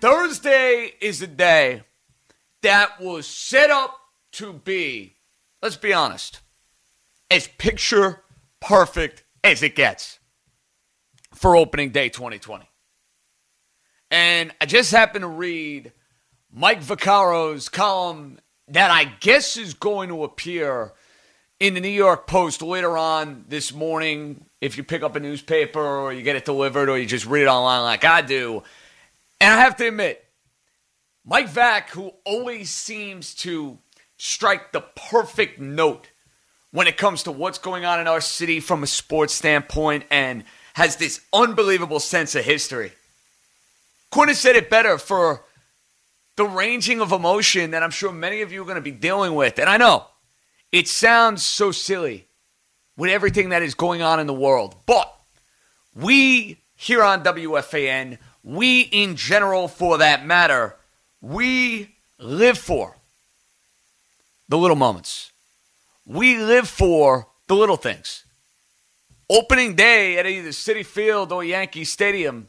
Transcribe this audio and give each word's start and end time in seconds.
Thursday 0.00 0.92
is 1.00 1.22
a 1.22 1.26
day 1.26 1.82
that 2.62 3.00
was 3.00 3.26
set 3.26 3.70
up 3.70 3.98
to 4.32 4.52
be, 4.52 5.16
let's 5.60 5.76
be 5.76 5.92
honest, 5.92 6.40
as 7.30 7.48
picture 7.48 8.22
perfect 8.60 9.24
as 9.42 9.62
it 9.62 9.74
gets 9.74 10.20
for 11.34 11.56
opening 11.56 11.90
day 11.90 12.08
2020. 12.08 12.68
And 14.12 14.52
I 14.60 14.66
just 14.66 14.92
happened 14.92 15.22
to 15.22 15.28
read 15.28 15.92
Mike 16.52 16.80
Vaccaro's 16.80 17.68
column 17.68 18.38
that 18.68 18.92
I 18.92 19.04
guess 19.04 19.56
is 19.56 19.74
going 19.74 20.10
to 20.10 20.22
appear 20.22 20.92
in 21.58 21.74
the 21.74 21.80
New 21.80 21.88
York 21.88 22.28
Post 22.28 22.62
later 22.62 22.96
on 22.96 23.46
this 23.48 23.72
morning. 23.72 24.44
If 24.60 24.76
you 24.76 24.84
pick 24.84 25.02
up 25.02 25.16
a 25.16 25.20
newspaper 25.20 25.80
or 25.80 26.12
you 26.12 26.22
get 26.22 26.36
it 26.36 26.44
delivered 26.44 26.88
or 26.88 26.98
you 26.98 27.06
just 27.06 27.26
read 27.26 27.42
it 27.42 27.48
online 27.48 27.82
like 27.82 28.04
I 28.04 28.22
do. 28.22 28.62
And 29.40 29.52
I 29.52 29.58
have 29.58 29.76
to 29.76 29.88
admit, 29.88 30.24
Mike 31.24 31.48
Vack, 31.48 31.90
who 31.90 32.12
always 32.24 32.70
seems 32.70 33.34
to 33.36 33.78
strike 34.16 34.72
the 34.72 34.80
perfect 34.80 35.60
note 35.60 36.08
when 36.70 36.86
it 36.86 36.96
comes 36.96 37.22
to 37.22 37.32
what's 37.32 37.58
going 37.58 37.84
on 37.84 38.00
in 38.00 38.06
our 38.06 38.20
city 38.20 38.60
from 38.60 38.82
a 38.82 38.86
sports 38.86 39.34
standpoint 39.34 40.04
and 40.10 40.44
has 40.74 40.96
this 40.96 41.20
unbelievable 41.32 42.00
sense 42.00 42.34
of 42.34 42.44
history. 42.44 42.92
Couldn't 44.10 44.28
have 44.28 44.36
said 44.36 44.56
it 44.56 44.70
better 44.70 44.98
for 44.98 45.44
the 46.36 46.46
ranging 46.46 47.00
of 47.00 47.12
emotion 47.12 47.72
that 47.72 47.82
I'm 47.82 47.90
sure 47.90 48.12
many 48.12 48.42
of 48.42 48.52
you 48.52 48.62
are 48.62 48.64
going 48.64 48.76
to 48.76 48.80
be 48.80 48.90
dealing 48.90 49.34
with. 49.34 49.58
And 49.58 49.68
I 49.68 49.76
know 49.76 50.06
it 50.70 50.88
sounds 50.88 51.44
so 51.44 51.72
silly 51.72 52.28
with 52.96 53.10
everything 53.10 53.50
that 53.50 53.62
is 53.62 53.74
going 53.74 54.02
on 54.02 54.20
in 54.20 54.26
the 54.26 54.34
world, 54.34 54.76
but 54.86 55.12
we 55.94 56.58
here 56.76 57.02
on 57.02 57.24
WFAN, 57.24 58.18
we 58.48 58.80
in 58.80 59.14
general 59.14 59.68
for 59.68 59.98
that 59.98 60.24
matter, 60.24 60.74
we 61.20 61.96
live 62.18 62.56
for 62.56 62.96
the 64.48 64.56
little 64.56 64.74
moments. 64.74 65.32
We 66.06 66.38
live 66.38 66.66
for 66.66 67.28
the 67.46 67.54
little 67.54 67.76
things. 67.76 68.24
Opening 69.28 69.74
day 69.74 70.16
at 70.16 70.26
either 70.26 70.48
Citi 70.48 70.84
Field 70.84 71.30
or 71.30 71.44
Yankee 71.44 71.84
Stadium, 71.84 72.48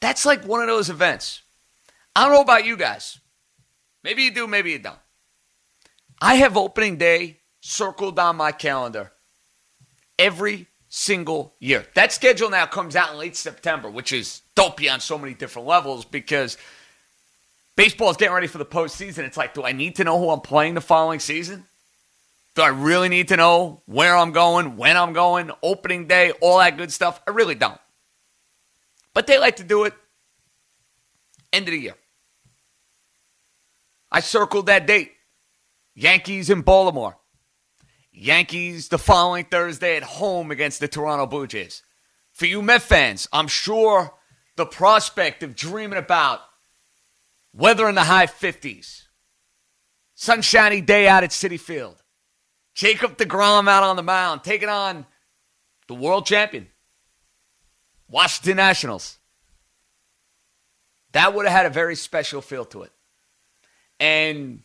that's 0.00 0.24
like 0.24 0.46
one 0.46 0.62
of 0.62 0.68
those 0.68 0.88
events. 0.88 1.42
I 2.16 2.24
don't 2.24 2.32
know 2.32 2.40
about 2.40 2.64
you 2.64 2.78
guys. 2.78 3.20
Maybe 4.02 4.22
you 4.22 4.30
do, 4.30 4.46
maybe 4.46 4.70
you 4.70 4.78
don't. 4.78 4.96
I 6.18 6.36
have 6.36 6.56
opening 6.56 6.96
day 6.96 7.40
circled 7.60 8.18
on 8.18 8.36
my 8.36 8.52
calendar 8.52 9.12
every 10.18 10.66
single 10.88 11.54
year. 11.58 11.86
That 11.94 12.12
schedule 12.12 12.50
now 12.50 12.66
comes 12.66 12.96
out 12.96 13.12
in 13.12 13.18
late 13.18 13.36
September, 13.36 13.90
which 13.90 14.12
is 14.12 14.42
dopey 14.54 14.88
on 14.88 15.00
so 15.00 15.18
many 15.18 15.34
different 15.34 15.68
levels 15.68 16.04
because 16.04 16.56
baseball 17.76 18.10
is 18.10 18.16
getting 18.16 18.34
ready 18.34 18.46
for 18.46 18.58
the 18.58 18.66
postseason. 18.66 19.18
It's 19.20 19.36
like, 19.36 19.54
do 19.54 19.64
I 19.64 19.72
need 19.72 19.96
to 19.96 20.04
know 20.04 20.18
who 20.18 20.30
I'm 20.30 20.40
playing 20.40 20.74
the 20.74 20.80
following 20.80 21.20
season? 21.20 21.64
Do 22.54 22.62
I 22.62 22.68
really 22.68 23.08
need 23.08 23.28
to 23.28 23.36
know 23.36 23.82
where 23.86 24.16
I'm 24.16 24.32
going, 24.32 24.76
when 24.76 24.96
I'm 24.96 25.12
going, 25.12 25.50
opening 25.62 26.08
day, 26.08 26.32
all 26.40 26.58
that 26.58 26.76
good 26.76 26.92
stuff? 26.92 27.20
I 27.26 27.30
really 27.30 27.54
don't. 27.54 27.78
But 29.14 29.26
they 29.26 29.38
like 29.38 29.56
to 29.56 29.64
do 29.64 29.84
it 29.84 29.94
end 31.52 31.68
of 31.68 31.72
the 31.72 31.78
year. 31.78 31.94
I 34.10 34.20
circled 34.20 34.66
that 34.66 34.86
date. 34.86 35.12
Yankees 35.94 36.48
in 36.48 36.62
Baltimore. 36.62 37.17
Yankees 38.18 38.88
the 38.88 38.98
following 38.98 39.44
Thursday 39.44 39.96
at 39.96 40.02
home 40.02 40.50
against 40.50 40.80
the 40.80 40.88
Toronto 40.88 41.24
Blue 41.24 41.46
Jays. 41.46 41.84
For 42.32 42.46
you 42.46 42.62
Met 42.62 42.82
fans, 42.82 43.28
I'm 43.32 43.46
sure 43.46 44.12
the 44.56 44.66
prospect 44.66 45.44
of 45.44 45.54
dreaming 45.54 45.98
about 45.98 46.40
weather 47.54 47.88
in 47.88 47.94
the 47.94 48.04
high 48.04 48.26
50s, 48.26 49.02
sunshiny 50.14 50.80
day 50.80 51.06
out 51.06 51.22
at 51.22 51.30
Citi 51.30 51.60
Field, 51.60 52.02
Jacob 52.74 53.16
DeGrom 53.16 53.68
out 53.68 53.84
on 53.84 53.94
the 53.94 54.02
mound, 54.02 54.42
taking 54.42 54.68
on 54.68 55.06
the 55.86 55.94
world 55.94 56.26
champion, 56.26 56.66
Washington 58.08 58.56
Nationals. 58.56 59.18
That 61.12 61.34
would 61.34 61.46
have 61.46 61.56
had 61.56 61.66
a 61.66 61.70
very 61.70 61.94
special 61.94 62.42
feel 62.42 62.64
to 62.66 62.82
it. 62.82 62.92
And 64.00 64.62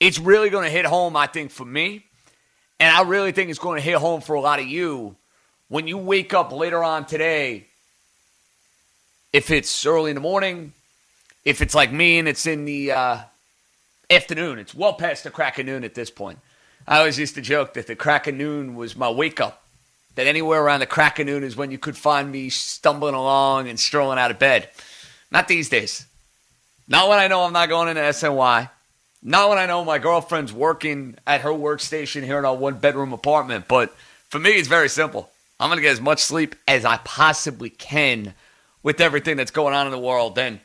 it's 0.00 0.18
really 0.18 0.48
going 0.48 0.64
to 0.64 0.70
hit 0.70 0.86
home, 0.86 1.14
I 1.14 1.26
think, 1.26 1.50
for 1.50 1.64
me. 1.64 2.07
And 2.80 2.94
I 2.94 3.02
really 3.02 3.32
think 3.32 3.50
it's 3.50 3.58
going 3.58 3.76
to 3.78 3.84
hit 3.84 3.96
home 3.96 4.20
for 4.20 4.34
a 4.34 4.40
lot 4.40 4.60
of 4.60 4.66
you 4.66 5.16
when 5.68 5.86
you 5.86 5.98
wake 5.98 6.32
up 6.32 6.52
later 6.52 6.82
on 6.82 7.06
today. 7.06 7.66
If 9.32 9.50
it's 9.50 9.84
early 9.84 10.10
in 10.10 10.14
the 10.14 10.20
morning, 10.20 10.72
if 11.44 11.60
it's 11.60 11.74
like 11.74 11.92
me 11.92 12.18
and 12.18 12.28
it's 12.28 12.46
in 12.46 12.64
the 12.64 12.92
uh, 12.92 13.18
afternoon, 14.10 14.58
it's 14.58 14.74
well 14.74 14.94
past 14.94 15.24
the 15.24 15.30
crack 15.30 15.58
of 15.58 15.66
noon 15.66 15.84
at 15.84 15.94
this 15.94 16.10
point. 16.10 16.38
I 16.86 16.98
always 16.98 17.18
used 17.18 17.34
to 17.34 17.42
joke 17.42 17.74
that 17.74 17.86
the 17.86 17.96
crack 17.96 18.26
of 18.26 18.34
noon 18.34 18.74
was 18.74 18.96
my 18.96 19.10
wake 19.10 19.40
up. 19.40 19.62
That 20.14 20.26
anywhere 20.26 20.62
around 20.62 20.80
the 20.80 20.86
crack 20.86 21.18
of 21.18 21.26
noon 21.26 21.44
is 21.44 21.56
when 21.56 21.70
you 21.70 21.78
could 21.78 21.96
find 21.96 22.32
me 22.32 22.48
stumbling 22.48 23.14
along 23.14 23.68
and 23.68 23.78
strolling 23.78 24.18
out 24.18 24.30
of 24.30 24.38
bed. 24.38 24.68
Not 25.30 25.46
these 25.46 25.68
days. 25.68 26.06
Not 26.88 27.08
when 27.08 27.18
I 27.18 27.28
know 27.28 27.42
I'm 27.42 27.52
not 27.52 27.68
going 27.68 27.88
into 27.88 28.00
SNY. 28.00 28.70
Not 29.22 29.48
when 29.48 29.58
I 29.58 29.66
know 29.66 29.84
my 29.84 29.98
girlfriend's 29.98 30.52
working 30.52 31.16
at 31.26 31.40
her 31.40 31.50
workstation 31.50 32.22
here 32.22 32.38
in 32.38 32.44
our 32.44 32.56
one 32.56 32.78
bedroom 32.78 33.12
apartment. 33.12 33.66
But 33.68 33.94
for 34.28 34.38
me, 34.38 34.50
it's 34.50 34.68
very 34.68 34.88
simple. 34.88 35.30
I'm 35.58 35.68
going 35.68 35.78
to 35.78 35.82
get 35.82 35.92
as 35.92 36.00
much 36.00 36.20
sleep 36.20 36.54
as 36.68 36.84
I 36.84 36.98
possibly 36.98 37.70
can 37.70 38.34
with 38.82 39.00
everything 39.00 39.36
that's 39.36 39.50
going 39.50 39.74
on 39.74 39.86
in 39.86 39.92
the 39.92 39.98
world. 39.98 40.38
And 40.38 40.60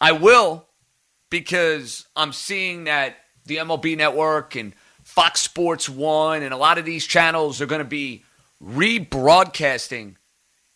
I 0.00 0.12
will 0.12 0.66
because 1.30 2.06
I'm 2.14 2.32
seeing 2.32 2.84
that 2.84 3.16
the 3.46 3.56
MLB 3.56 3.96
network 3.96 4.54
and 4.54 4.74
Fox 5.02 5.40
Sports 5.40 5.88
1 5.88 6.42
and 6.42 6.52
a 6.52 6.58
lot 6.58 6.76
of 6.78 6.84
these 6.84 7.06
channels 7.06 7.60
are 7.62 7.66
going 7.66 7.80
to 7.80 7.84
be 7.84 8.24
rebroadcasting 8.62 10.16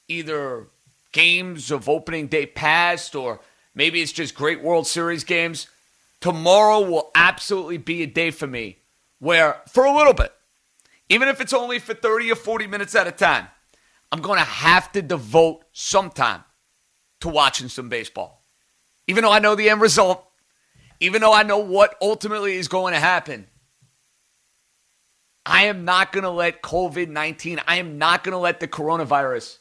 either 0.08 0.66
games 1.12 1.70
of 1.70 1.88
opening 1.88 2.26
day 2.26 2.46
past 2.46 3.14
or 3.14 3.40
maybe 3.74 4.00
it's 4.00 4.12
just 4.12 4.34
great 4.34 4.62
World 4.62 4.86
Series 4.86 5.24
games. 5.24 5.66
Tomorrow 6.22 6.80
will 6.88 7.10
absolutely 7.16 7.78
be 7.78 8.02
a 8.02 8.06
day 8.06 8.30
for 8.30 8.46
me 8.46 8.78
where, 9.18 9.60
for 9.68 9.84
a 9.84 9.94
little 9.94 10.14
bit, 10.14 10.32
even 11.08 11.28
if 11.28 11.40
it's 11.40 11.52
only 11.52 11.80
for 11.80 11.94
30 11.94 12.30
or 12.30 12.36
40 12.36 12.68
minutes 12.68 12.94
at 12.94 13.08
a 13.08 13.12
time, 13.12 13.48
I'm 14.10 14.20
going 14.20 14.38
to 14.38 14.44
have 14.44 14.90
to 14.92 15.02
devote 15.02 15.64
some 15.72 16.10
time 16.10 16.44
to 17.20 17.28
watching 17.28 17.68
some 17.68 17.88
baseball. 17.88 18.40
Even 19.08 19.24
though 19.24 19.32
I 19.32 19.40
know 19.40 19.56
the 19.56 19.68
end 19.68 19.80
result, 19.80 20.24
even 21.00 21.20
though 21.20 21.32
I 21.32 21.42
know 21.42 21.58
what 21.58 21.96
ultimately 22.00 22.54
is 22.54 22.68
going 22.68 22.94
to 22.94 23.00
happen, 23.00 23.48
I 25.44 25.64
am 25.64 25.84
not 25.84 26.12
going 26.12 26.22
to 26.22 26.30
let 26.30 26.62
COVID 26.62 27.08
19, 27.08 27.60
I 27.66 27.76
am 27.76 27.98
not 27.98 28.22
going 28.22 28.32
to 28.32 28.38
let 28.38 28.60
the 28.60 28.68
coronavirus 28.68 29.58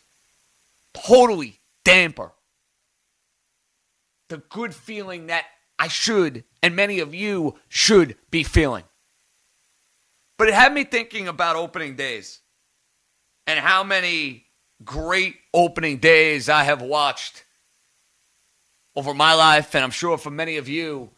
totally 0.93 1.59
damper 1.83 2.31
the 4.29 4.37
good 4.37 4.75
feeling 4.75 5.27
that 5.27 5.45
I 5.81 5.87
should, 5.87 6.43
and 6.61 6.75
many 6.75 6.99
of 6.99 7.15
you 7.15 7.55
should 7.67 8.15
be 8.29 8.43
feeling. 8.43 8.83
But 10.37 10.47
it 10.47 10.53
had 10.53 10.75
me 10.75 10.83
thinking 10.83 11.27
about 11.27 11.55
opening 11.55 11.95
days 11.95 12.39
and 13.47 13.59
how 13.59 13.83
many 13.83 14.45
great 14.85 15.37
opening 15.55 15.97
days 15.97 16.49
I 16.49 16.65
have 16.65 16.83
watched 16.83 17.45
over 18.95 19.15
my 19.15 19.33
life, 19.33 19.73
and 19.73 19.83
I'm 19.83 19.89
sure 19.89 20.19
for 20.19 20.29
many 20.29 20.57
of 20.57 20.69
you, 20.69 21.09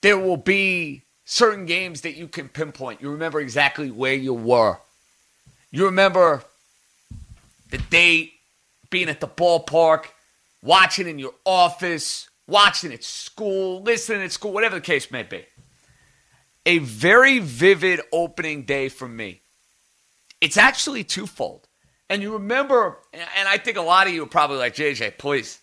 there 0.00 0.18
will 0.18 0.36
be 0.36 1.04
certain 1.24 1.64
games 1.64 2.00
that 2.00 2.16
you 2.16 2.26
can 2.26 2.48
pinpoint. 2.48 3.00
You 3.02 3.10
remember 3.12 3.40
exactly 3.40 3.92
where 3.92 4.14
you 4.14 4.34
were. 4.34 4.78
You 5.70 5.84
remember 5.84 6.42
the 7.70 7.78
date, 7.78 8.32
being 8.90 9.08
at 9.08 9.20
the 9.20 9.28
ballpark, 9.28 10.06
watching 10.60 11.06
in 11.06 11.20
your 11.20 11.34
office, 11.44 12.28
watching 12.46 12.92
at 12.92 13.04
school, 13.04 13.82
listening 13.82 14.22
at 14.22 14.32
school, 14.32 14.52
whatever 14.52 14.76
the 14.76 14.80
case 14.80 15.10
may 15.10 15.22
be. 15.22 15.44
A 16.64 16.78
very 16.78 17.38
vivid 17.38 18.00
opening 18.12 18.64
day 18.64 18.88
for 18.88 19.08
me. 19.08 19.42
It's 20.40 20.56
actually 20.56 21.04
twofold. 21.04 21.68
And 22.08 22.22
you 22.22 22.34
remember, 22.34 22.98
and 23.12 23.48
I 23.48 23.58
think 23.58 23.76
a 23.76 23.82
lot 23.82 24.06
of 24.06 24.12
you 24.12 24.24
are 24.24 24.26
probably 24.26 24.58
like, 24.58 24.74
JJ, 24.74 25.18
please. 25.18 25.58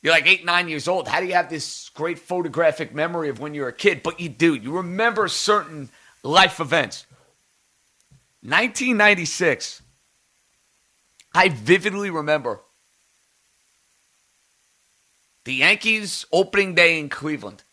You're 0.00 0.12
like 0.12 0.28
eight, 0.28 0.44
nine 0.44 0.68
years 0.68 0.86
old. 0.86 1.08
How 1.08 1.20
do 1.20 1.26
you 1.26 1.32
have 1.32 1.50
this 1.50 1.88
great 1.88 2.18
photographic 2.18 2.94
memory 2.94 3.30
of 3.30 3.40
when 3.40 3.52
you 3.52 3.62
were 3.62 3.68
a 3.68 3.72
kid? 3.72 4.02
But 4.02 4.20
you 4.20 4.28
do. 4.28 4.54
You 4.54 4.76
remember 4.76 5.26
certain 5.28 5.88
life 6.22 6.60
events. 6.60 7.04
1996, 8.42 9.82
I 11.34 11.48
vividly 11.48 12.10
remember 12.10 12.60
the 15.48 15.54
Yankees 15.54 16.26
opening 16.30 16.74
day 16.74 16.98
in 16.98 17.08
Cleveland. 17.08 17.64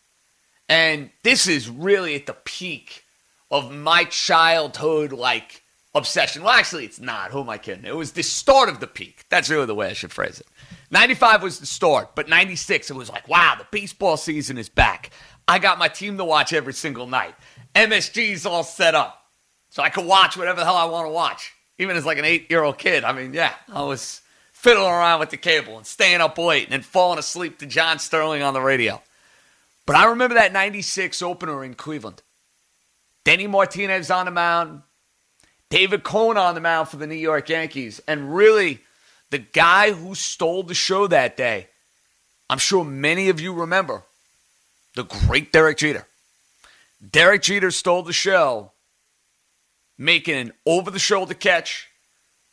And 0.66 1.10
this 1.24 1.46
is 1.46 1.68
really 1.68 2.14
at 2.14 2.24
the 2.24 2.32
peak 2.32 3.04
of 3.50 3.70
my 3.70 4.04
childhood, 4.04 5.12
like 5.12 5.62
obsession. 5.94 6.42
Well, 6.42 6.54
actually, 6.54 6.86
it's 6.86 6.98
not. 6.98 7.32
Who 7.32 7.40
am 7.40 7.50
I 7.50 7.58
kidding? 7.58 7.84
It 7.84 7.94
was 7.94 8.12
the 8.12 8.22
start 8.22 8.70
of 8.70 8.80
the 8.80 8.86
peak. 8.86 9.26
That's 9.28 9.50
really 9.50 9.66
the 9.66 9.74
way 9.74 9.90
I 9.90 9.92
should 9.92 10.10
phrase 10.10 10.40
it. 10.40 10.46
95 10.90 11.42
was 11.42 11.60
the 11.60 11.66
start, 11.66 12.14
but 12.14 12.30
96, 12.30 12.90
it 12.90 12.96
was 12.96 13.10
like, 13.10 13.28
wow, 13.28 13.56
the 13.58 13.66
baseball 13.70 14.16
season 14.16 14.56
is 14.56 14.70
back. 14.70 15.10
I 15.46 15.58
got 15.58 15.78
my 15.78 15.88
team 15.88 16.16
to 16.16 16.24
watch 16.24 16.54
every 16.54 16.72
single 16.72 17.06
night. 17.06 17.34
MSG's 17.74 18.46
all 18.46 18.64
set 18.64 18.94
up. 18.94 19.22
So 19.68 19.82
I 19.82 19.90
could 19.90 20.06
watch 20.06 20.38
whatever 20.38 20.60
the 20.60 20.64
hell 20.64 20.76
I 20.76 20.86
want 20.86 21.08
to 21.08 21.12
watch. 21.12 21.52
Even 21.76 21.94
as 21.94 22.06
like 22.06 22.16
an 22.16 22.24
eight 22.24 22.50
year 22.50 22.62
old 22.62 22.78
kid. 22.78 23.04
I 23.04 23.12
mean, 23.12 23.34
yeah, 23.34 23.52
I 23.70 23.82
was 23.82 24.22
fiddling 24.66 24.90
around 24.90 25.20
with 25.20 25.30
the 25.30 25.36
cable 25.36 25.76
and 25.76 25.86
staying 25.86 26.20
up 26.20 26.36
late 26.36 26.64
and 26.64 26.72
then 26.72 26.82
falling 26.82 27.20
asleep 27.20 27.56
to 27.56 27.66
John 27.66 28.00
Sterling 28.00 28.42
on 28.42 28.52
the 28.52 28.60
radio. 28.60 29.00
But 29.86 29.94
I 29.94 30.06
remember 30.06 30.34
that 30.34 30.52
96 30.52 31.22
opener 31.22 31.62
in 31.62 31.74
Cleveland. 31.74 32.20
Denny 33.24 33.46
Martinez 33.46 34.10
on 34.10 34.24
the 34.24 34.32
mound, 34.32 34.82
David 35.70 36.02
Cone 36.02 36.36
on 36.36 36.56
the 36.56 36.60
mound 36.60 36.88
for 36.88 36.96
the 36.96 37.06
New 37.06 37.14
York 37.14 37.48
Yankees. 37.48 38.00
And 38.08 38.34
really, 38.34 38.80
the 39.30 39.38
guy 39.38 39.92
who 39.92 40.16
stole 40.16 40.64
the 40.64 40.74
show 40.74 41.06
that 41.06 41.36
day, 41.36 41.68
I'm 42.50 42.58
sure 42.58 42.82
many 42.82 43.28
of 43.28 43.40
you 43.40 43.52
remember, 43.52 44.02
the 44.96 45.04
great 45.04 45.52
Derek 45.52 45.78
Jeter. 45.78 46.08
Derek 47.08 47.42
Jeter 47.42 47.70
stole 47.70 48.02
the 48.02 48.12
show, 48.12 48.72
making 49.96 50.34
an 50.34 50.52
over 50.66 50.90
the 50.90 50.98
shoulder 50.98 51.34
catch 51.34 51.86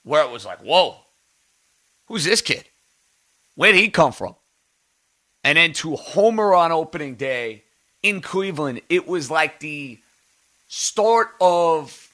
where 0.03 0.23
it 0.23 0.29
was 0.29 0.45
like, 0.45 0.59
whoa, 0.59 0.97
Who's 2.13 2.25
this 2.25 2.43
kid? 2.43 2.65
Where 3.55 3.71
did 3.71 3.81
he 3.81 3.89
come 3.89 4.11
from? 4.11 4.35
And 5.43 5.57
then 5.57 5.73
to 5.73 5.95
homer 5.95 6.53
on 6.53 6.71
opening 6.71 7.15
day 7.15 7.63
in 8.03 8.21
Cleveland, 8.21 8.81
it 8.87 9.07
was 9.07 9.31
like 9.31 9.59
the 9.59 9.97
start 10.67 11.29
of 11.41 12.13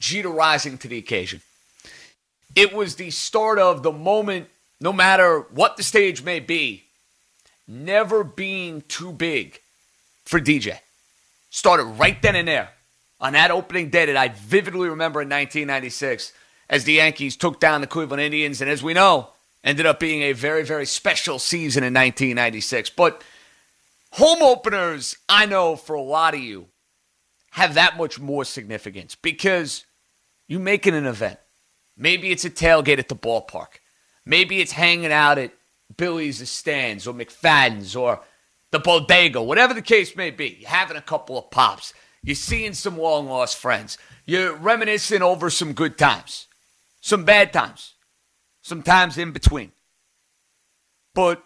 Jeter 0.00 0.28
rising 0.28 0.76
to 0.78 0.88
the 0.88 0.98
occasion. 0.98 1.40
It 2.56 2.72
was 2.72 2.96
the 2.96 3.12
start 3.12 3.60
of 3.60 3.84
the 3.84 3.92
moment, 3.92 4.48
no 4.80 4.92
matter 4.92 5.46
what 5.52 5.76
the 5.76 5.84
stage 5.84 6.24
may 6.24 6.40
be, 6.40 6.82
never 7.68 8.24
being 8.24 8.82
too 8.88 9.12
big 9.12 9.60
for 10.24 10.40
DJ. 10.40 10.80
Started 11.50 11.84
right 11.84 12.20
then 12.20 12.34
and 12.34 12.48
there 12.48 12.70
on 13.20 13.34
that 13.34 13.50
opening 13.50 13.90
day 13.90 14.06
that 14.06 14.16
I 14.16 14.28
vividly 14.28 14.88
remember 14.88 15.20
in 15.20 15.28
1996 15.28 16.32
as 16.68 16.84
the 16.84 16.94
Yankees 16.94 17.36
took 17.36 17.60
down 17.60 17.80
the 17.80 17.86
Cleveland 17.86 18.22
Indians. 18.22 18.60
And 18.60 18.70
as 18.70 18.82
we 18.82 18.94
know, 18.94 19.30
ended 19.62 19.86
up 19.86 20.00
being 20.00 20.22
a 20.22 20.32
very, 20.32 20.64
very 20.64 20.86
special 20.86 21.38
season 21.38 21.82
in 21.82 21.92
1996. 21.92 22.90
But 22.90 23.22
home 24.12 24.42
openers, 24.42 25.16
I 25.28 25.46
know 25.46 25.76
for 25.76 25.94
a 25.94 26.02
lot 26.02 26.34
of 26.34 26.40
you, 26.40 26.66
have 27.52 27.74
that 27.74 27.96
much 27.96 28.20
more 28.20 28.44
significance 28.44 29.16
because 29.16 29.84
you 30.46 30.58
make 30.58 30.86
it 30.86 30.94
an 30.94 31.06
event. 31.06 31.38
Maybe 31.96 32.30
it's 32.30 32.44
a 32.44 32.50
tailgate 32.50 32.98
at 32.98 33.08
the 33.08 33.16
ballpark. 33.16 33.80
Maybe 34.24 34.60
it's 34.60 34.72
hanging 34.72 35.12
out 35.12 35.38
at 35.38 35.52
Billy's 35.96 36.48
Stan's 36.48 37.06
or 37.06 37.14
McFadden's 37.14 37.96
or 37.96 38.20
the 38.70 38.78
bodega, 38.78 39.42
whatever 39.42 39.74
the 39.74 39.82
case 39.82 40.14
may 40.14 40.30
be. 40.30 40.58
You're 40.60 40.70
having 40.70 40.96
a 40.96 41.02
couple 41.02 41.36
of 41.36 41.50
pops. 41.50 41.92
You're 42.22 42.34
seeing 42.34 42.74
some 42.74 42.98
long 42.98 43.26
lost 43.26 43.56
friends. 43.56 43.96
You're 44.26 44.54
reminiscing 44.54 45.22
over 45.22 45.50
some 45.50 45.72
good 45.72 45.96
times, 45.96 46.48
some 47.00 47.24
bad 47.24 47.52
times, 47.52 47.94
some 48.62 48.82
times 48.82 49.16
in 49.16 49.32
between. 49.32 49.72
But 51.14 51.42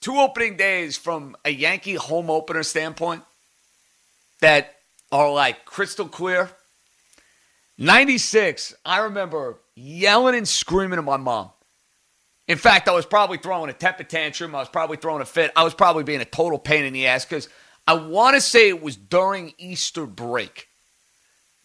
two 0.00 0.16
opening 0.16 0.56
days 0.56 0.96
from 0.96 1.36
a 1.44 1.50
Yankee 1.50 1.94
home 1.94 2.30
opener 2.30 2.62
standpoint 2.62 3.22
that 4.40 4.74
are 5.12 5.32
like 5.32 5.64
crystal 5.64 6.08
clear. 6.08 6.50
96, 7.78 8.74
I 8.84 9.00
remember 9.00 9.58
yelling 9.74 10.34
and 10.34 10.48
screaming 10.48 10.98
at 10.98 11.04
my 11.04 11.16
mom. 11.16 11.50
In 12.48 12.58
fact, 12.58 12.88
I 12.88 12.92
was 12.92 13.06
probably 13.06 13.38
throwing 13.38 13.70
a 13.70 13.72
temper 13.72 14.04
tantrum. 14.04 14.54
I 14.54 14.60
was 14.60 14.68
probably 14.68 14.96
throwing 14.96 15.20
a 15.20 15.26
fit. 15.26 15.52
I 15.56 15.64
was 15.64 15.74
probably 15.74 16.04
being 16.04 16.20
a 16.20 16.24
total 16.24 16.58
pain 16.58 16.84
in 16.84 16.92
the 16.92 17.06
ass 17.06 17.24
because 17.24 17.48
I 17.86 17.94
want 17.94 18.34
to 18.34 18.40
say 18.40 18.68
it 18.68 18.82
was 18.82 18.96
during 18.96 19.54
Easter 19.58 20.06
break. 20.06 20.68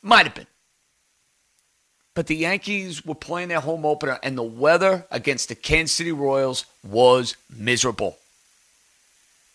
Might 0.01 0.25
have 0.25 0.35
been. 0.35 0.47
But 2.13 2.27
the 2.27 2.35
Yankees 2.35 3.05
were 3.05 3.15
playing 3.15 3.47
their 3.47 3.61
home 3.61 3.85
opener, 3.85 4.19
and 4.21 4.37
the 4.37 4.43
weather 4.43 5.05
against 5.11 5.49
the 5.49 5.55
Kansas 5.55 5.95
City 5.95 6.11
Royals 6.11 6.65
was 6.83 7.35
miserable. 7.49 8.17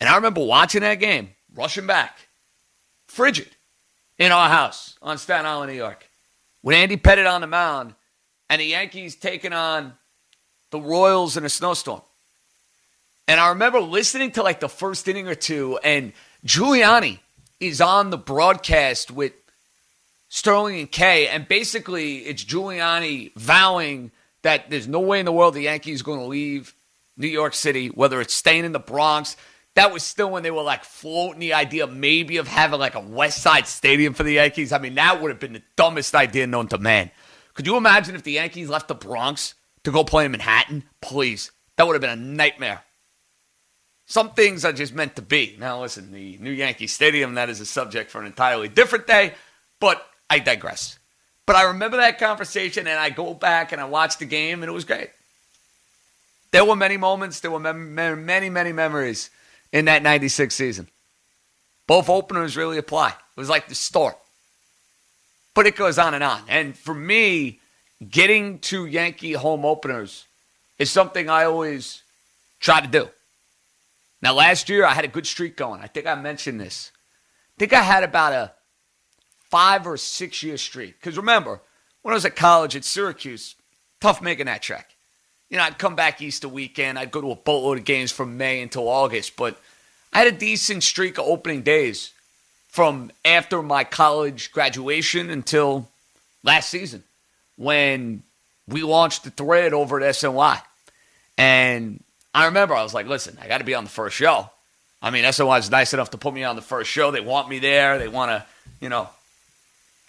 And 0.01 0.09
I 0.09 0.17
remember 0.17 0.45
watching 0.45 0.81
that 0.81 0.97
game, 0.97 1.31
rushing 1.55 1.87
back, 1.87 2.19
frigid, 3.07 3.49
in 4.19 4.33
our 4.33 4.49
house 4.49 4.97
on 5.03 5.19
Staten 5.19 5.47
Island, 5.47 5.71
New 5.71 5.77
York, 5.77 6.07
with 6.63 6.75
Andy 6.75 6.97
Pettitte 6.97 7.31
on 7.31 7.43
the 7.43 7.47
mound, 7.47 7.95
and 8.49 8.61
the 8.61 8.67
Yankees 8.67 9.15
taking 9.15 9.53
on 9.53 9.93
the 10.71 10.81
Royals 10.81 11.37
in 11.37 11.45
a 11.45 11.49
snowstorm. 11.49 12.01
And 13.29 13.41
I 13.41 13.51
remember 13.51 13.81
listening 13.81 14.31
to 14.33 14.43
like 14.43 14.61
the 14.61 14.69
first 14.69 15.07
inning 15.09 15.29
or 15.29 15.35
two, 15.35 15.79
and 15.83 16.13
Giuliani 16.47 17.19
is 17.59 17.81
on 17.81 18.11
the 18.11 18.17
broadcast 18.17 19.11
with 19.11 19.33
Sterling 20.29 20.79
and 20.79 20.91
Kay, 20.91 21.27
and 21.27 21.49
basically 21.49 22.19
it's 22.19 22.45
Giuliani 22.45 23.33
vowing 23.35 24.13
that 24.43 24.71
there's 24.71 24.87
no 24.87 25.01
way 25.01 25.19
in 25.19 25.27
the 25.27 25.33
world 25.33 25.55
the 25.55 25.63
Yankees 25.63 26.03
are 26.03 26.05
going 26.05 26.21
to 26.21 26.27
leave 26.27 26.73
New 27.17 27.27
York 27.27 27.53
City, 27.53 27.89
whether 27.89 28.21
it's 28.21 28.33
staying 28.33 28.65
in 28.65 28.71
the 28.71 28.79
Bronx. 28.79 29.37
That 29.75 29.93
was 29.93 30.05
still 30.05 30.31
when 30.31 30.45
they 30.45 30.53
were 30.53 30.63
like 30.63 30.85
floating 30.85 31.41
the 31.41 31.55
idea 31.55 31.89
maybe 31.89 32.37
of 32.37 32.47
having 32.47 32.79
like 32.79 32.95
a 32.95 33.01
West 33.01 33.43
Side 33.43 33.67
Stadium 33.67 34.15
for 34.15 34.23
the 34.23 34.35
Yankees. 34.35 34.73
I 34.73 34.79
mean, 34.79 34.95
that 34.95 35.21
would 35.21 35.33
have 35.33 35.41
been 35.41 35.55
the 35.55 35.63
dumbest 35.75 36.15
idea 36.15 36.47
known 36.47 36.69
to 36.69 36.79
man. 36.79 37.11
Could 37.55 37.67
you 37.67 37.77
imagine 37.77 38.15
if 38.15 38.23
the 38.23 38.33
Yankees 38.33 38.69
left 38.69 38.87
the 38.87 38.95
Bronx 38.95 39.55
to 39.83 39.91
go 39.91 40.05
play 40.05 40.25
in 40.25 40.31
Manhattan? 40.31 40.85
Please. 41.01 41.51
That 41.75 41.89
would 41.89 41.95
have 41.95 42.03
been 42.03 42.11
a 42.11 42.17
nightmare. 42.17 42.83
Some 44.07 44.31
things 44.31 44.65
are 44.65 44.73
just 44.73 44.95
meant 44.95 45.17
to 45.17 45.23
be. 45.23 45.57
Now, 45.59 45.83
listen, 45.83 46.13
the 46.13 46.39
new 46.41 46.53
Yankee 46.53 46.87
Stadium, 46.87 47.35
that 47.35 47.51
is 47.51 47.61
a 47.61 47.67
subject 47.67 48.11
for 48.11 48.21
an 48.21 48.27
entirely 48.27 48.69
different 48.69 49.07
day, 49.07 49.35
but 49.81 50.07
I 50.31 50.39
digress. 50.39 50.99
But 51.45 51.57
I 51.57 51.65
remember 51.65 51.97
that 51.97 52.19
conversation, 52.19 52.87
and 52.87 52.99
I 52.99 53.11
go 53.11 53.35
back 53.35 53.73
and 53.73 53.81
I 53.81 53.85
watch 53.85 54.19
the 54.19 54.25
game, 54.25 54.63
and 54.63 54.71
it 54.71 54.73
was 54.73 54.85
great. 54.85 55.11
There 56.53 56.65
were 56.65 56.77
many 56.77 56.97
moments, 56.97 57.41
there 57.41 57.51
were 57.51 57.59
mem- 57.59 57.95
many, 57.95 58.49
many 58.49 58.73
memories 58.73 59.31
in 59.73 59.87
that 59.87 60.03
96 60.03 60.55
season. 60.55 60.89
Both 61.87 62.09
openers 62.09 62.57
really 62.57 62.79
apply. 62.79 63.11
It 63.11 63.41
was 63.41 63.49
like 63.49 63.69
the 63.69 63.75
start. 63.75 64.17
But 65.55 65.67
it 65.67 65.77
goes 65.77 65.99
on 65.99 66.15
and 66.15 66.23
on. 66.23 66.43
And 66.49 66.77
for 66.77 66.95
me, 66.95 67.61
getting 68.09 68.59
to 68.61 68.87
Yankee 68.87 69.33
home 69.33 69.65
openers 69.65 70.27
is 70.79 70.91
something 70.91 71.29
I 71.29 71.45
always 71.45 72.03
try 72.61 72.81
to 72.81 72.87
do. 72.87 73.09
Now, 74.23 74.35
last 74.35 74.69
year 74.69 74.85
I 74.85 74.95
had 74.95 75.05
a 75.05 75.09
good 75.09 75.27
streak 75.27 75.57
going. 75.57 75.81
I 75.81 75.87
think 75.87 76.07
I 76.07 76.15
mentioned 76.15 76.61
this. 76.61 76.93
I 77.57 77.59
think 77.59 77.73
I 77.73 77.83
had 77.83 78.03
about 78.03 78.33
a 78.33 78.53
five 79.51 79.87
or 79.87 79.97
six 79.97 80.43
year 80.43 80.57
streak. 80.57 80.99
Because 81.01 81.17
remember, 81.17 81.61
when 82.03 82.13
I 82.13 82.17
was 82.17 82.25
at 82.25 82.37
college 82.37 82.77
at 82.77 82.85
Syracuse, 82.85 83.55
tough 84.01 84.23
making 84.23 84.47
that 84.47 84.63
trek. 84.63 84.95
You 85.51 85.59
know, 85.59 85.65
I'd 85.65 85.79
come 85.79 85.95
back 85.95 86.21
Easter 86.21 86.49
weekend. 86.49 86.99
I'd 86.99 87.11
go 87.11 87.21
to 87.21 87.31
a 87.31 87.37
boatload 87.37 87.79
of 87.79 87.85
games 87.85 88.11
from 88.11 88.37
May 88.37 88.63
until 88.63 88.89
August. 88.89 89.37
But 89.37 89.59
I 90.13 90.19
had 90.19 90.29
a 90.29 90.37
decent 90.37 90.83
streak 90.83 91.19
of 91.19 91.27
opening 91.27 91.63
days 91.63 92.13
from 92.69 93.11
after 93.25 93.63
my 93.63 93.85
college 93.85 94.53
graduation 94.53 95.31
until 95.31 95.89
last 96.43 96.69
season 96.69 97.05
when 97.57 98.23
we 98.67 98.83
launched 98.83 99.25
the 99.25 99.31
thread 99.31 99.73
over 99.73 100.01
at 100.01 100.15
SNY. 100.15 100.61
And 101.39 102.03
I 102.37 102.45
remember 102.45 102.75
I 102.75 102.83
was 102.83 102.93
like, 102.93 103.07
listen, 103.07 103.39
I 103.41 103.49
got 103.49 103.59
to 103.59 103.65
be 103.65 103.75
on 103.75 103.85
the 103.85 103.91
first 103.91 104.15
show. 104.15 104.51
I 105.01 105.09
mean, 105.09 105.25
SNY 105.25 105.59
is 105.59 105.71
nice 105.71 105.95
enough 105.95 106.11
to 106.11 106.19
put 106.19 106.35
me 106.35 106.45
on 106.45 106.55
the 106.55 106.61
first 106.61 106.91
show. 106.91 107.11
They 107.11 107.23
want 107.23 107.49
me 107.49 107.61
there. 107.61 107.99
They 107.99 108.09
want 108.09 108.31
to, 108.31 108.45
you 108.79 108.91
know, 108.91 109.09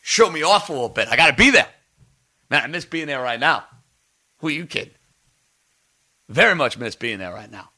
show 0.01 0.29
me 0.29 0.43
off 0.43 0.67
a 0.67 0.73
little 0.73 0.89
bit. 0.89 1.07
I 1.07 1.15
got 1.15 1.27
to 1.27 1.35
be 1.37 1.51
there. 1.51 1.69
Man, 2.49 2.63
I 2.63 2.67
miss 2.67 2.83
being 2.83 3.07
there 3.07 3.21
right 3.21 3.39
now. 3.39 3.63
Who 4.39 4.47
are 4.47 4.51
you 4.51 4.65
kidding? 4.65 4.93
Very 6.27 6.53
much 6.53 6.77
miss 6.77 6.97
being 6.97 7.17
there 7.17 7.33
right 7.33 7.49
now. 7.49 7.69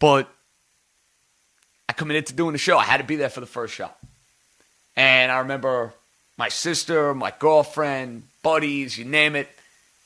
But 0.00 0.28
I 1.88 1.92
committed 1.92 2.26
to 2.26 2.34
doing 2.34 2.54
the 2.54 2.58
show. 2.58 2.76
I 2.76 2.84
had 2.84 2.98
to 2.98 3.04
be 3.04 3.14
there 3.14 3.30
for 3.30 3.38
the 3.38 3.46
first 3.46 3.72
show. 3.72 3.90
And 4.96 5.30
I 5.30 5.38
remember 5.38 5.94
my 6.36 6.48
sister, 6.48 7.14
my 7.14 7.32
girlfriend, 7.38 8.24
buddies, 8.42 8.98
you 8.98 9.04
name 9.04 9.36
it, 9.36 9.48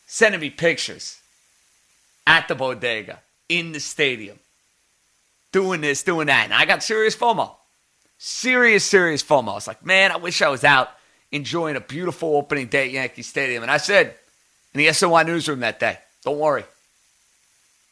sending 0.07 0.41
me 0.43 0.51
pictures 0.51 1.19
at 2.27 2.47
the 2.47 2.55
bodega, 2.55 3.21
in 3.49 3.73
the 3.73 3.81
stadium, 3.81 4.39
doing 5.53 5.81
this, 5.81 6.03
doing 6.03 6.27
that. 6.27 6.45
And 6.45 6.55
I 6.55 6.65
got 6.65 6.83
serious 6.83 7.17
FOMO. 7.17 7.53
Serious, 8.19 8.85
serious 8.85 9.23
FOMO. 9.23 9.51
I 9.51 9.55
was 9.55 9.67
like, 9.67 9.85
man, 9.85 10.11
I 10.13 10.17
wish 10.17 10.43
I 10.43 10.49
was 10.49 10.65
out 10.65 10.91
enjoying 11.31 11.77
a 11.77 11.81
beautiful 11.81 12.37
opening 12.37 12.67
day 12.67 12.87
at 12.87 12.91
Yankee 12.91 13.23
Stadium. 13.23 13.63
And 13.63 13.71
I 13.71 13.77
said 13.77 14.15
in 14.75 14.79
the 14.79 14.87
SNY 14.87 15.27
newsroom 15.27 15.61
that 15.61 15.79
day, 15.79 15.99
don't 16.25 16.39
worry. 16.39 16.65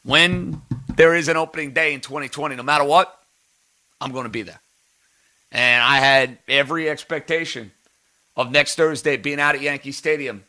When 0.03 0.61
there 0.95 1.15
is 1.15 1.27
an 1.27 1.37
opening 1.37 1.71
day 1.73 1.93
in 1.93 2.01
2020, 2.01 2.55
no 2.55 2.63
matter 2.63 2.83
what, 2.83 3.13
I'm 3.99 4.11
going 4.11 4.25
to 4.25 4.29
be 4.29 4.41
there. 4.41 4.59
And 5.51 5.81
I 5.81 5.97
had 5.97 6.37
every 6.47 6.89
expectation 6.89 7.71
of 8.35 8.51
next 8.51 8.75
Thursday 8.75 9.17
being 9.17 9.39
out 9.39 9.55
at 9.55 9.61
Yankee 9.61 9.91
Stadium. 9.91 10.43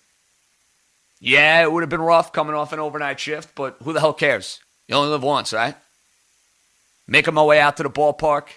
Yeah, 1.20 1.62
it 1.62 1.72
would 1.72 1.82
have 1.82 1.90
been 1.90 2.00
rough 2.00 2.32
coming 2.32 2.54
off 2.54 2.72
an 2.72 2.78
overnight 2.78 3.18
shift, 3.18 3.54
but 3.54 3.76
who 3.82 3.92
the 3.92 4.00
hell 4.00 4.12
cares? 4.12 4.60
You 4.88 4.94
only 4.94 5.10
live 5.10 5.22
once, 5.22 5.52
right? 5.52 5.76
Making 7.06 7.34
my 7.34 7.44
way 7.44 7.60
out 7.60 7.76
to 7.76 7.82
the 7.82 7.90
ballpark, 7.90 8.48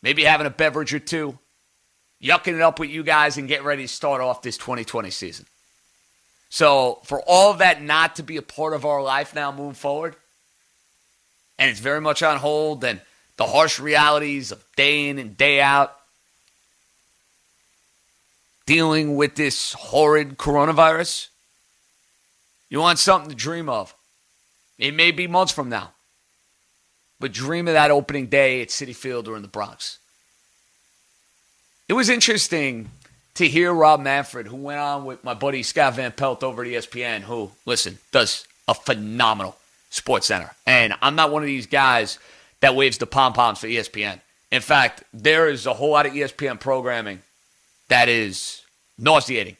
maybe 0.00 0.24
having 0.24 0.46
a 0.46 0.50
beverage 0.50 0.94
or 0.94 1.00
two, 1.00 1.38
yucking 2.22 2.54
it 2.54 2.60
up 2.60 2.78
with 2.78 2.90
you 2.90 3.02
guys, 3.02 3.36
and 3.36 3.48
getting 3.48 3.66
ready 3.66 3.82
to 3.82 3.88
start 3.88 4.20
off 4.20 4.42
this 4.42 4.56
2020 4.56 5.10
season. 5.10 5.46
So, 6.48 7.00
for 7.04 7.20
all 7.26 7.54
that 7.54 7.82
not 7.82 8.16
to 8.16 8.22
be 8.22 8.36
a 8.36 8.42
part 8.42 8.72
of 8.72 8.84
our 8.84 9.02
life 9.02 9.34
now 9.34 9.52
moving 9.52 9.74
forward, 9.74 10.16
and 11.58 11.68
it's 11.68 11.80
very 11.80 12.00
much 12.00 12.22
on 12.22 12.38
hold, 12.38 12.82
and 12.84 13.00
the 13.36 13.46
harsh 13.46 13.78
realities 13.80 14.52
of 14.52 14.64
day 14.76 15.08
in 15.08 15.18
and 15.18 15.36
day 15.36 15.60
out, 15.60 15.96
dealing 18.66 19.16
with 19.16 19.34
this 19.34 19.72
horrid 19.74 20.38
coronavirus, 20.38 21.28
you 22.68 22.78
want 22.78 22.98
something 22.98 23.30
to 23.30 23.36
dream 23.36 23.68
of. 23.68 23.94
It 24.80 24.94
may 24.94 25.10
be 25.10 25.26
months 25.26 25.52
from 25.52 25.68
now, 25.68 25.92
but 27.20 27.32
dream 27.32 27.68
of 27.68 27.74
that 27.74 27.90
opening 27.90 28.26
day 28.26 28.62
at 28.62 28.68
Citi 28.68 28.96
Field 28.96 29.28
or 29.28 29.36
in 29.36 29.42
the 29.42 29.48
Bronx. 29.48 29.98
It 31.86 31.92
was 31.92 32.08
interesting 32.08 32.90
to 33.34 33.46
hear 33.46 33.72
Rob 33.74 34.00
Manfred, 34.00 34.46
who 34.46 34.56
went 34.56 34.80
on 34.80 35.04
with 35.04 35.22
my 35.22 35.34
buddy 35.34 35.62
Scott 35.62 35.94
Van 35.94 36.12
Pelt 36.12 36.42
over 36.42 36.62
at 36.62 36.68
ESPN, 36.68 37.20
who, 37.20 37.50
listen, 37.66 37.98
does 38.10 38.46
a 38.66 38.74
phenomenal 38.74 39.56
SportsCenter. 39.90 40.50
And 40.66 40.94
I'm 41.02 41.14
not 41.14 41.30
one 41.30 41.42
of 41.42 41.46
these 41.46 41.66
guys 41.66 42.18
that 42.60 42.74
waves 42.74 42.98
the 42.98 43.06
pom 43.06 43.34
poms 43.34 43.58
for 43.58 43.66
ESPN. 43.66 44.20
In 44.50 44.62
fact, 44.62 45.04
there 45.12 45.48
is 45.48 45.66
a 45.66 45.74
whole 45.74 45.90
lot 45.90 46.06
of 46.06 46.12
ESPN 46.12 46.58
programming 46.58 47.20
that 47.88 48.08
is 48.08 48.62
nauseating 48.98 49.56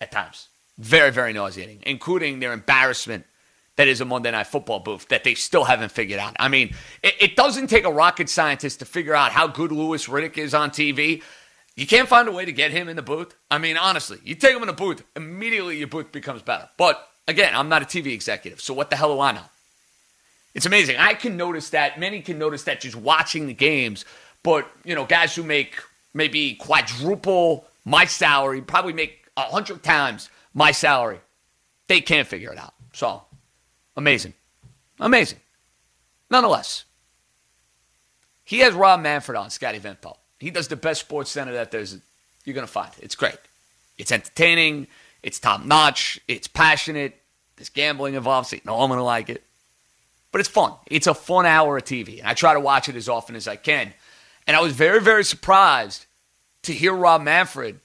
at 0.00 0.12
times. 0.12 0.48
Very, 0.78 1.10
very 1.10 1.32
nauseating, 1.32 1.78
including 1.86 2.40
their 2.40 2.52
embarrassment 2.52 3.24
that 3.78 3.86
is 3.86 4.00
a 4.00 4.04
Monday 4.04 4.32
Night 4.32 4.48
Football 4.48 4.80
booth 4.80 5.06
that 5.06 5.22
they 5.22 5.34
still 5.34 5.62
haven't 5.62 5.92
figured 5.92 6.18
out. 6.18 6.34
I 6.40 6.48
mean, 6.48 6.74
it, 7.00 7.14
it 7.20 7.36
doesn't 7.36 7.68
take 7.68 7.84
a 7.84 7.92
rocket 7.92 8.28
scientist 8.28 8.80
to 8.80 8.84
figure 8.84 9.14
out 9.14 9.30
how 9.30 9.46
good 9.46 9.70
Louis 9.70 10.04
Riddick 10.08 10.36
is 10.36 10.52
on 10.52 10.70
TV. 10.70 11.22
You 11.76 11.86
can't 11.86 12.08
find 12.08 12.26
a 12.26 12.32
way 12.32 12.44
to 12.44 12.50
get 12.50 12.72
him 12.72 12.88
in 12.88 12.96
the 12.96 13.02
booth. 13.02 13.36
I 13.52 13.58
mean, 13.58 13.76
honestly, 13.76 14.18
you 14.24 14.34
take 14.34 14.56
him 14.56 14.62
in 14.62 14.66
the 14.66 14.72
booth, 14.72 15.04
immediately 15.14 15.78
your 15.78 15.86
booth 15.86 16.10
becomes 16.10 16.42
better. 16.42 16.68
But 16.76 17.08
again, 17.28 17.54
I'm 17.54 17.68
not 17.68 17.82
a 17.82 17.84
TV 17.84 18.06
executive, 18.12 18.60
so 18.60 18.74
what 18.74 18.90
the 18.90 18.96
hell 18.96 19.14
do 19.14 19.20
I 19.20 19.30
know? 19.30 19.44
It's 20.56 20.66
amazing. 20.66 20.96
I 20.96 21.14
can 21.14 21.36
notice 21.36 21.70
that. 21.70 22.00
Many 22.00 22.20
can 22.20 22.36
notice 22.36 22.64
that 22.64 22.80
just 22.80 22.96
watching 22.96 23.46
the 23.46 23.54
games. 23.54 24.04
But, 24.42 24.68
you 24.84 24.96
know, 24.96 25.04
guys 25.04 25.36
who 25.36 25.44
make 25.44 25.80
maybe 26.14 26.56
quadruple 26.56 27.64
my 27.84 28.06
salary, 28.06 28.60
probably 28.60 28.92
make 28.92 29.24
a 29.36 29.42
hundred 29.42 29.84
times 29.84 30.30
my 30.52 30.72
salary, 30.72 31.20
they 31.86 32.00
can't 32.00 32.26
figure 32.26 32.52
it 32.52 32.58
out. 32.58 32.74
So, 32.92 33.22
amazing. 33.98 34.32
Amazing. 35.00 35.38
Nonetheless, 36.30 36.84
he 38.44 38.60
has 38.60 38.72
Rob 38.72 39.00
Manfred 39.00 39.36
on, 39.36 39.50
Scotty 39.50 39.78
Van 39.78 39.96
Pelt. 40.00 40.18
He 40.38 40.50
does 40.50 40.68
the 40.68 40.76
best 40.76 41.06
SportsCenter 41.08 41.52
that 41.52 41.70
there's 41.70 41.98
you're 42.44 42.54
gonna 42.54 42.66
find. 42.66 42.90
It's 43.00 43.14
great. 43.14 43.36
It's 43.98 44.10
entertaining. 44.10 44.86
It's 45.22 45.38
top 45.38 45.64
notch. 45.64 46.18
It's 46.28 46.48
passionate. 46.48 47.20
There's 47.56 47.68
gambling 47.68 48.14
involved, 48.14 48.48
so 48.48 48.56
you 48.56 48.62
know 48.64 48.80
I'm 48.80 48.88
gonna 48.88 49.04
like 49.04 49.28
it. 49.28 49.42
But 50.32 50.40
it's 50.40 50.48
fun. 50.48 50.72
It's 50.86 51.06
a 51.06 51.14
fun 51.14 51.46
hour 51.46 51.76
of 51.76 51.84
TV, 51.84 52.20
and 52.20 52.28
I 52.28 52.34
try 52.34 52.54
to 52.54 52.60
watch 52.60 52.88
it 52.88 52.96
as 52.96 53.08
often 53.08 53.36
as 53.36 53.48
I 53.48 53.56
can. 53.56 53.92
And 54.46 54.56
I 54.56 54.60
was 54.60 54.72
very, 54.72 55.00
very 55.00 55.24
surprised 55.24 56.06
to 56.62 56.72
hear 56.72 56.94
Rob 56.94 57.22
Manfred 57.22 57.80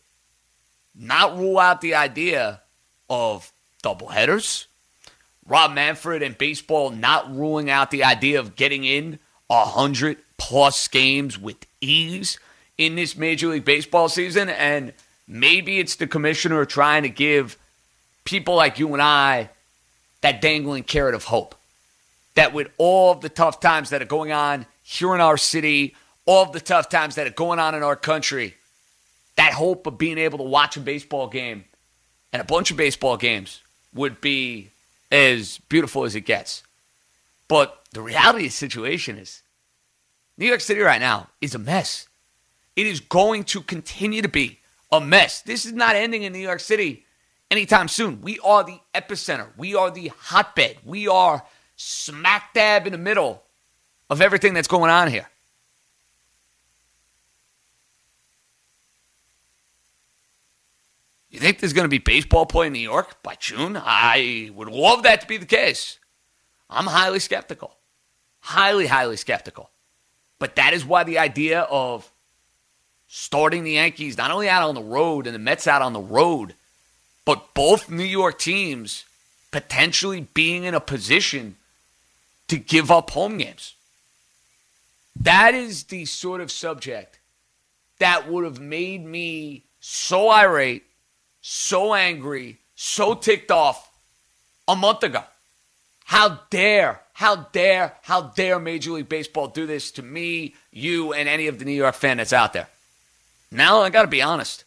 not 0.96 1.38
rule 1.38 1.60
out 1.60 1.82
the 1.82 1.96
idea 1.96 2.62
of 3.10 3.52
doubleheaders. 3.84 4.68
Rob 5.46 5.74
Manfred 5.74 6.22
and 6.22 6.38
baseball 6.38 6.90
not 6.90 7.36
ruling 7.36 7.70
out 7.70 7.92
the 7.92 8.04
idea 8.04 8.40
of 8.40 8.56
getting 8.56 8.84
in 8.84 9.20
a 9.50 9.66
hundred 9.66 10.18
plus 10.38 10.88
games 10.88 11.38
with 11.38 11.58
ease 11.82 12.40
in 12.78 12.96
this 12.96 13.18
Major 13.18 13.48
League 13.48 13.66
Baseball 13.66 14.10
season. 14.10 14.50
And 14.50 14.94
maybe 15.28 15.80
it's 15.80 15.96
the 15.96 16.08
commissioner 16.08 16.66
trying 16.66 17.04
to 17.04 17.10
give 17.10 17.58
people 18.24 18.56
like 18.56 18.80
you 18.80 18.94
and 18.94 19.02
I 19.02 19.50
that 20.22 20.42
dangling 20.42 20.84
carrot 20.84 21.16
of 21.16 21.26
hope. 21.26 21.56
That 22.36 22.54
with 22.54 22.70
all 22.78 23.12
of 23.12 23.22
the 23.22 23.30
tough 23.30 23.60
times 23.60 23.92
that 23.92 24.02
are 24.02 24.06
going 24.06 24.32
on 24.32 24.66
here 24.82 25.14
in 25.14 25.22
our 25.22 25.38
city, 25.38 25.96
all 26.26 26.44
of 26.44 26.52
the 26.52 26.60
tough 26.60 26.90
times 26.90 27.16
that 27.16 27.28
are 27.28 27.32
going 27.32 27.60
on 27.60 27.76
in 27.76 27.84
our 27.84 27.96
country, 27.96 28.56
that 29.36 29.54
hope 29.54 29.86
of 29.86 29.98
being 29.98 30.18
able 30.18 30.38
to 30.40 30.44
watch 30.44 30.78
a 30.78 30.80
baseball 30.80 31.28
game 31.28 31.66
and 32.32 32.42
a 32.42 32.46
bunch 32.46 32.72
of 32.72 32.78
baseball 32.78 33.18
games 33.18 33.62
would 33.94 34.20
be 34.22 34.70
as 35.14 35.60
beautiful 35.70 36.04
as 36.04 36.16
it 36.16 36.22
gets. 36.22 36.64
But 37.48 37.84
the 37.94 38.02
reality 38.02 38.46
of 38.46 38.52
the 38.52 38.56
situation 38.56 39.18
is 39.18 39.44
New 40.38 40.48
York 40.48 40.62
City 40.62 40.82
right 40.82 41.00
now 41.00 41.30
is 41.40 41.54
a 41.54 41.60
mess. 41.60 42.10
It 42.76 42.88
is 42.88 43.00
going 43.00 43.44
to 43.46 43.62
continue 43.62 44.24
to 44.24 44.28
be 44.28 44.60
a 44.92 45.00
mess. 45.00 45.42
This 45.42 45.66
is 45.66 45.74
not 45.74 45.96
ending 45.96 46.24
in 46.24 46.34
New 46.34 46.40
York 46.40 46.60
City 46.60 47.06
anytime 47.52 47.88
soon. 47.88 48.22
We 48.22 48.40
are 48.40 48.64
the 48.64 48.80
epicenter, 48.96 49.50
we 49.56 49.76
are 49.76 49.92
the 49.92 50.12
hotbed, 50.20 50.78
we 50.84 51.08
are 51.08 51.46
smack 51.76 52.54
dab 52.56 52.88
in 52.88 52.92
the 52.92 52.98
middle 52.98 53.44
of 54.10 54.22
everything 54.22 54.56
that's 54.56 54.68
going 54.68 54.90
on 54.90 55.10
here. 55.10 55.28
You 61.34 61.40
think 61.40 61.60
there's 61.60 61.74
going 61.74 61.86
to 61.86 61.90
be 61.90 61.98
baseball 61.98 62.46
play 62.46 62.68
in 62.68 62.74
New 62.74 62.80
York 62.80 63.24
by 63.24 63.34
June? 63.34 63.76
I 63.76 64.52
would 64.54 64.68
love 64.68 65.02
that 65.02 65.22
to 65.22 65.28
be 65.28 65.38
the 65.38 65.48
case. 65.48 65.98
I'm 66.70 66.86
highly 66.86 67.18
skeptical. 67.18 67.76
Highly, 68.42 68.86
highly 68.86 69.18
skeptical. 69.18 69.72
But 70.38 70.56
that 70.58 70.74
is 70.74 70.86
why 70.86 71.04
the 71.04 71.18
idea 71.18 71.62
of 71.62 72.12
starting 73.08 73.64
the 73.64 73.72
Yankees 73.72 74.16
not 74.16 74.30
only 74.30 74.48
out 74.48 74.62
on 74.62 74.76
the 74.76 74.84
road 74.84 75.26
and 75.26 75.34
the 75.34 75.40
Mets 75.40 75.66
out 75.66 75.82
on 75.82 75.94
the 75.94 76.00
road, 76.00 76.54
but 77.26 77.56
both 77.56 77.90
New 77.90 78.04
York 78.04 78.38
teams 78.38 79.04
potentially 79.50 80.28
being 80.36 80.66
in 80.66 80.76
a 80.76 80.80
position 80.80 81.56
to 82.48 82.58
give 82.58 82.92
up 82.92 83.10
home 83.10 83.38
games. 83.38 83.74
That 85.20 85.56
is 85.56 85.86
the 85.86 86.06
sort 86.06 86.42
of 86.42 86.52
subject 86.52 87.18
that 87.98 88.30
would 88.30 88.44
have 88.44 88.60
made 88.60 89.04
me 89.04 89.64
so 89.80 90.30
irate, 90.30 90.84
so 91.46 91.94
angry, 91.94 92.58
so 92.74 93.14
ticked 93.14 93.52
off 93.52 93.92
a 94.66 94.76
month 94.76 95.04
ago. 95.04 95.22
How 96.06 96.40
dare, 96.50 97.02
how 97.12 97.36
dare, 97.36 97.96
how 98.02 98.22
dare 98.22 98.60
Major 98.60 98.92
League 98.92 99.10
Baseball 99.10 99.48
do 99.48 99.68
this 99.68 99.92
to 99.92 100.02
me, 100.02 100.56
you, 100.72 101.14
and 101.14 101.28
any 101.28 101.48
of 101.48 101.60
the 101.60 101.66
New 101.66 101.74
York 101.74 101.96
fan 101.96 102.18
that's 102.18 102.34
out 102.34 102.54
there? 102.54 102.68
Now 103.52 103.82
I 103.82 103.90
got 103.90 104.04
to 104.04 104.08
be 104.08 104.22
honest. 104.22 104.64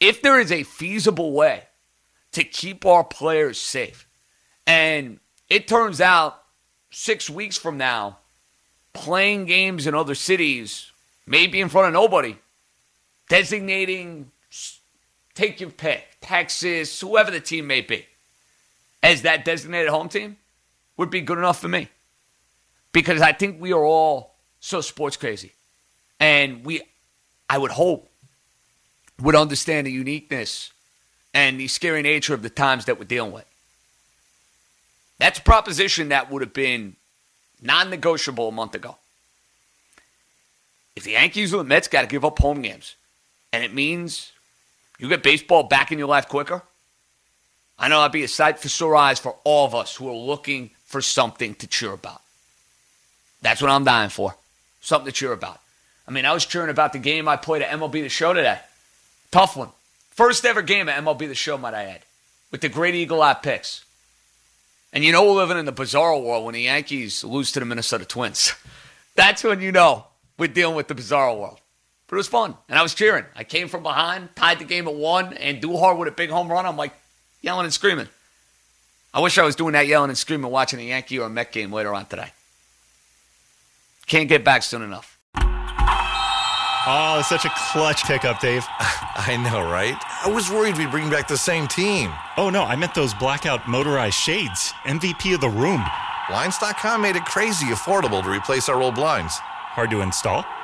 If 0.00 0.20
there 0.20 0.40
is 0.40 0.50
a 0.50 0.64
feasible 0.64 1.32
way 1.32 1.62
to 2.32 2.42
keep 2.42 2.84
our 2.84 3.04
players 3.04 3.58
safe, 3.58 4.06
and 4.66 5.20
it 5.48 5.68
turns 5.68 6.00
out 6.00 6.42
six 6.90 7.30
weeks 7.30 7.56
from 7.56 7.78
now, 7.78 8.18
playing 8.92 9.46
games 9.46 9.86
in 9.86 9.94
other 9.94 10.16
cities, 10.16 10.90
maybe 11.24 11.60
in 11.60 11.68
front 11.68 11.86
of 11.86 11.92
nobody, 11.92 12.36
designating, 13.28 14.32
take 15.38 15.60
your 15.60 15.70
pick, 15.70 16.04
Texas, 16.20 17.00
whoever 17.00 17.30
the 17.30 17.40
team 17.40 17.68
may 17.68 17.80
be, 17.80 18.04
as 19.04 19.22
that 19.22 19.44
designated 19.44 19.88
home 19.88 20.08
team 20.08 20.36
would 20.96 21.10
be 21.10 21.20
good 21.20 21.38
enough 21.38 21.60
for 21.60 21.68
me. 21.68 21.88
Because 22.92 23.22
I 23.22 23.32
think 23.32 23.60
we 23.60 23.72
are 23.72 23.84
all 23.84 24.34
so 24.58 24.80
sports 24.80 25.16
crazy. 25.16 25.52
And 26.18 26.64
we, 26.64 26.82
I 27.48 27.56
would 27.56 27.70
hope, 27.70 28.10
would 29.22 29.36
understand 29.36 29.86
the 29.86 29.92
uniqueness 29.92 30.72
and 31.32 31.60
the 31.60 31.68
scary 31.68 32.02
nature 32.02 32.34
of 32.34 32.42
the 32.42 32.50
times 32.50 32.86
that 32.86 32.98
we're 32.98 33.04
dealing 33.04 33.30
with. 33.30 33.46
That's 35.18 35.38
a 35.38 35.42
proposition 35.42 36.08
that 36.08 36.32
would 36.32 36.42
have 36.42 36.52
been 36.52 36.96
non 37.62 37.90
negotiable 37.90 38.48
a 38.48 38.52
month 38.52 38.74
ago. 38.74 38.96
If 40.96 41.04
the 41.04 41.12
Yankees 41.12 41.54
or 41.54 41.58
the 41.58 41.64
Mets 41.64 41.86
got 41.86 42.02
to 42.02 42.08
give 42.08 42.24
up 42.24 42.40
home 42.40 42.62
games, 42.62 42.96
and 43.52 43.62
it 43.62 43.72
means 43.72 44.32
you 44.98 45.08
get 45.08 45.22
baseball 45.22 45.64
back 45.64 45.92
in 45.92 45.98
your 45.98 46.08
life 46.08 46.28
quicker, 46.28 46.62
I 47.78 47.88
know 47.88 48.00
that'd 48.00 48.12
be 48.12 48.24
a 48.24 48.28
sight 48.28 48.58
for 48.58 48.68
sore 48.68 48.96
eyes 48.96 49.18
for 49.18 49.36
all 49.44 49.64
of 49.66 49.74
us 49.74 49.94
who 49.94 50.08
are 50.08 50.14
looking 50.14 50.70
for 50.86 51.00
something 51.00 51.54
to 51.56 51.66
cheer 51.66 51.92
about. 51.92 52.20
That's 53.40 53.62
what 53.62 53.70
I'm 53.70 53.84
dying 53.84 54.10
for. 54.10 54.34
Something 54.80 55.06
to 55.06 55.12
cheer 55.12 55.32
about. 55.32 55.60
I 56.06 56.10
mean, 56.10 56.24
I 56.24 56.32
was 56.32 56.44
cheering 56.46 56.70
about 56.70 56.92
the 56.92 56.98
game 56.98 57.28
I 57.28 57.36
played 57.36 57.62
at 57.62 57.70
MLB 57.78 58.02
The 58.02 58.08
Show 58.08 58.32
today. 58.32 58.58
Tough 59.30 59.56
one. 59.56 59.68
First 60.10 60.44
ever 60.44 60.62
game 60.62 60.88
at 60.88 61.02
MLB 61.02 61.28
The 61.28 61.34
Show, 61.34 61.58
might 61.58 61.74
I 61.74 61.84
add, 61.84 62.00
with 62.50 62.62
the 62.62 62.68
great 62.68 62.94
Eagle 62.94 63.22
Eye 63.22 63.34
picks. 63.34 63.84
And 64.92 65.04
you 65.04 65.12
know 65.12 65.24
we're 65.24 65.32
living 65.32 65.58
in 65.58 65.66
the 65.66 65.72
bizarre 65.72 66.18
world 66.18 66.46
when 66.46 66.54
the 66.54 66.62
Yankees 66.62 67.22
lose 67.22 67.52
to 67.52 67.60
the 67.60 67.66
Minnesota 67.66 68.04
Twins. 68.04 68.54
That's 69.14 69.44
when 69.44 69.60
you 69.60 69.70
know 69.70 70.06
we're 70.38 70.48
dealing 70.48 70.76
with 70.76 70.88
the 70.88 70.94
bizarre 70.94 71.36
world. 71.36 71.60
But 72.08 72.16
it 72.16 72.18
was 72.18 72.28
fun, 72.28 72.54
and 72.68 72.78
I 72.78 72.82
was 72.82 72.94
cheering. 72.94 73.26
I 73.36 73.44
came 73.44 73.68
from 73.68 73.82
behind, 73.82 74.34
tied 74.34 74.58
the 74.58 74.64
game 74.64 74.88
at 74.88 74.94
one, 74.94 75.34
and 75.34 75.62
Duhar 75.62 75.96
with 75.96 76.08
a 76.08 76.12
big 76.12 76.30
home 76.30 76.50
run. 76.50 76.64
I'm 76.64 76.76
like 76.76 76.94
yelling 77.42 77.64
and 77.64 77.72
screaming. 77.72 78.08
I 79.12 79.20
wish 79.20 79.36
I 79.36 79.42
was 79.42 79.56
doing 79.56 79.72
that 79.74 79.86
yelling 79.86 80.10
and 80.10 80.16
screaming 80.18 80.50
watching 80.50 80.80
a 80.80 80.84
Yankee 80.84 81.18
or 81.18 81.26
a 81.26 81.30
Met 81.30 81.52
game 81.52 81.72
later 81.72 81.94
on 81.94 82.06
today. 82.06 82.32
Can't 84.06 84.28
get 84.28 84.42
back 84.42 84.62
soon 84.62 84.80
enough. 84.82 85.18
Oh, 86.90 87.22
such 87.26 87.44
a 87.44 87.50
clutch 87.54 88.04
pickup, 88.04 88.40
Dave. 88.40 88.64
I 88.80 89.36
know, 89.36 89.70
right? 89.70 89.96
I 90.24 90.30
was 90.30 90.50
worried 90.50 90.78
we'd 90.78 90.90
bring 90.90 91.10
back 91.10 91.28
the 91.28 91.36
same 91.36 91.68
team. 91.68 92.10
Oh, 92.38 92.48
no, 92.48 92.62
I 92.62 92.76
meant 92.76 92.94
those 92.94 93.12
blackout 93.12 93.68
motorized 93.68 94.14
shades. 94.14 94.72
MVP 94.84 95.34
of 95.34 95.42
the 95.42 95.50
room. 95.50 95.84
Blinds.com 96.30 97.02
made 97.02 97.16
it 97.16 97.26
crazy 97.26 97.66
affordable 97.66 98.22
to 98.22 98.30
replace 98.30 98.70
our 98.70 98.80
old 98.80 98.94
blinds. 98.94 99.36
Hard 99.36 99.90
to 99.90 100.00
install? 100.00 100.46